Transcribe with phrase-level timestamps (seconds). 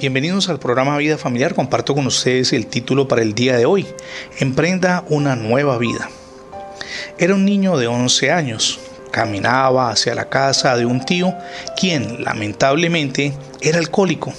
[0.00, 1.54] Bienvenidos al programa Vida Familiar.
[1.54, 3.86] Comparto con ustedes el título para el día de hoy.
[4.38, 6.08] Emprenda una nueva vida.
[7.18, 8.80] Era un niño de 11 años.
[9.10, 11.34] Caminaba hacia la casa de un tío,
[11.78, 14.32] quien lamentablemente era alcohólico.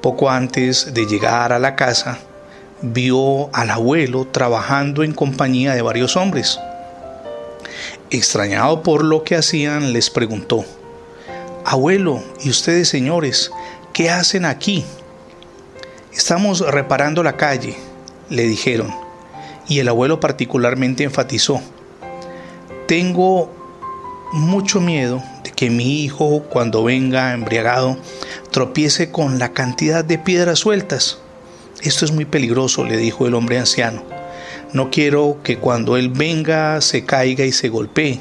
[0.00, 2.18] Poco antes de llegar a la casa,
[2.82, 6.58] vio al abuelo trabajando en compañía de varios hombres.
[8.10, 10.64] Extrañado por lo que hacían, les preguntó,
[11.64, 13.52] Abuelo, ¿y ustedes señores,
[13.98, 14.84] qué hacen aquí?
[16.12, 17.74] Estamos reparando la calle,
[18.30, 18.94] le dijeron,
[19.66, 21.60] y el abuelo particularmente enfatizó,
[22.86, 23.52] tengo
[24.30, 27.96] mucho miedo de que mi hijo, cuando venga embriagado,
[28.52, 31.18] tropiece con la cantidad de piedras sueltas.
[31.82, 34.04] Esto es muy peligroso, le dijo el hombre anciano.
[34.72, 38.20] No quiero que cuando Él venga se caiga y se golpee.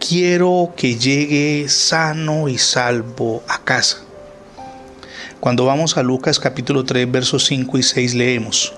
[0.00, 4.03] Quiero que llegue sano y salvo a casa.
[5.44, 8.72] Cuando vamos a Lucas capítulo 3 versos 5 y 6 leemos,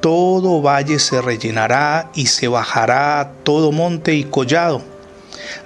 [0.00, 4.80] Todo valle se rellenará y se bajará todo monte y collado.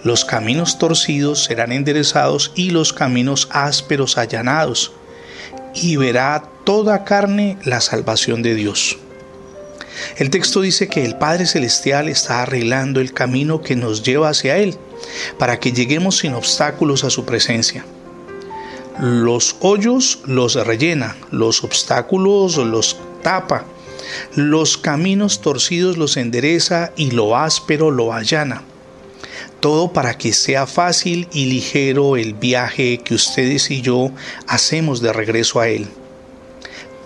[0.03, 4.91] Los caminos torcidos serán enderezados y los caminos ásperos allanados.
[5.75, 8.99] Y verá toda carne la salvación de Dios.
[10.17, 14.57] El texto dice que el Padre Celestial está arreglando el camino que nos lleva hacia
[14.57, 14.77] Él,
[15.39, 17.85] para que lleguemos sin obstáculos a su presencia.
[18.99, 23.65] Los hoyos los rellena, los obstáculos los tapa,
[24.35, 28.63] los caminos torcidos los endereza y lo áspero lo allana.
[29.61, 34.11] Todo para que sea fácil y ligero el viaje que ustedes y yo
[34.47, 35.89] hacemos de regreso a Él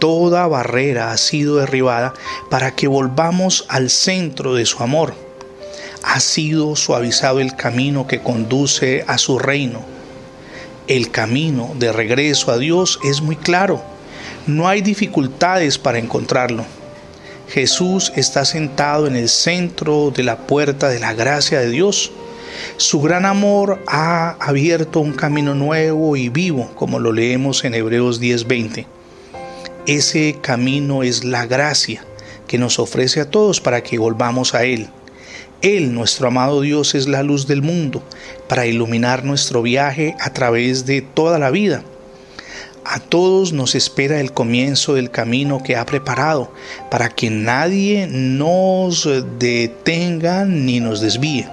[0.00, 2.14] toda barrera ha sido derribada
[2.48, 5.14] para que volvamos al centro de su amor.
[6.02, 9.99] Ha sido suavizado el camino que conduce a su reino.
[10.90, 13.80] El camino de regreso a Dios es muy claro.
[14.48, 16.64] No hay dificultades para encontrarlo.
[17.48, 22.10] Jesús está sentado en el centro de la puerta de la gracia de Dios.
[22.76, 28.20] Su gran amor ha abierto un camino nuevo y vivo, como lo leemos en Hebreos
[28.20, 28.86] 10:20.
[29.86, 32.04] Ese camino es la gracia
[32.48, 34.88] que nos ofrece a todos para que volvamos a Él.
[35.62, 38.02] Él, nuestro amado Dios, es la luz del mundo
[38.48, 41.82] para iluminar nuestro viaje a través de toda la vida.
[42.84, 46.50] A todos nos espera el comienzo del camino que ha preparado
[46.90, 49.06] para que nadie nos
[49.38, 51.46] detenga ni nos desvíe.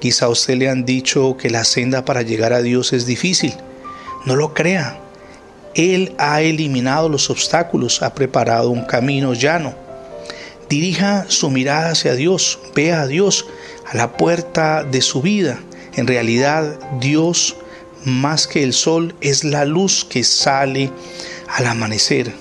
[0.00, 3.52] Quizá a usted le han dicho que la senda para llegar a Dios es difícil.
[4.24, 4.98] No lo crea.
[5.74, 9.74] Él ha eliminado los obstáculos, ha preparado un camino llano.
[10.70, 13.44] Dirija su mirada hacia Dios, vea a Dios
[13.90, 15.58] a la puerta de su vida.
[15.96, 17.56] En realidad, Dios,
[18.04, 20.92] más que el sol, es la luz que sale
[21.48, 22.32] al amanecer.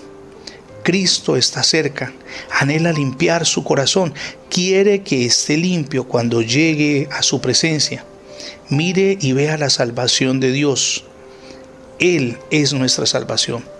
[0.84, 2.14] Cristo está cerca,
[2.52, 4.14] anhela limpiar su corazón,
[4.52, 8.06] quiere que esté limpio cuando llegue a su presencia.
[8.70, 11.04] Mire y vea la salvación de Dios.
[11.98, 13.79] Él es nuestra salvación.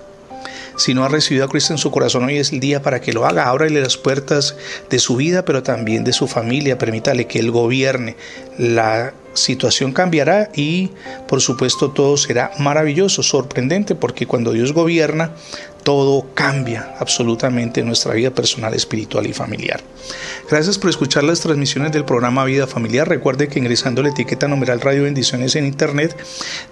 [0.80, 3.12] Si no ha recibido a Cristo en su corazón, hoy es el día para que
[3.12, 3.50] lo haga.
[3.50, 4.56] Ábrale las puertas
[4.90, 6.78] de su vida, pero también de su familia.
[6.78, 8.16] Permítale que Él gobierne.
[8.58, 10.92] La situación cambiará y,
[11.28, 15.32] por supuesto, todo será maravilloso, sorprendente, porque cuando Dios gobierna,
[15.90, 19.82] todo cambia absolutamente en nuestra vida personal, espiritual y familiar.
[20.48, 23.10] Gracias por escuchar las transmisiones del programa Vida Familiar.
[23.10, 26.16] Recuerde que ingresando la etiqueta numeral Radio Bendiciones en Internet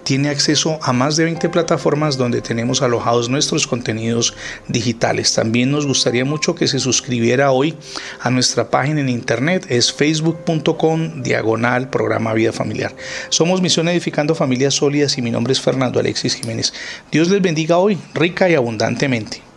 [0.04, 4.34] tiene acceso a más de 20 plataformas donde tenemos alojados nuestros contenidos
[4.68, 5.34] digitales.
[5.34, 7.74] También nos gustaría mucho que se suscribiera hoy
[8.20, 9.66] a nuestra página en Internet.
[9.68, 12.94] Es facebook.com diagonal programa Vida Familiar.
[13.30, 16.72] Somos Misión Edificando Familias Sólidas y mi nombre es Fernando Alexis Jiménez.
[17.10, 18.54] Dios les bendiga hoy, rica y
[19.08, 19.47] altrimenti.